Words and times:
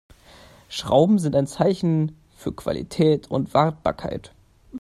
Schrauben 0.67 1.19
sind 1.19 1.35
ein 1.35 1.45
Zeichen 1.45 2.15
für 2.35 2.51
Qualität 2.55 3.29
und 3.29 3.53
Wartbarkeit. 3.53 4.33